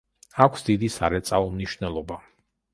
[0.45, 2.21] აქვს დიდი სარეწაო მნიშვნელობა.